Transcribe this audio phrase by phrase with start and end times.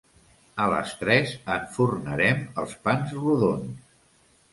[0.63, 3.93] A les tres enfornarem els pans rodons.